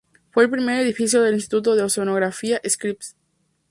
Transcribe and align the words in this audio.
Fue 0.31 0.45
el 0.45 0.49
primer 0.49 0.79
edificio 0.79 1.21
del 1.21 1.35
Instituto 1.35 1.75
de 1.75 1.83
Oceanografía 1.83 2.59
Scripps. 2.65 3.15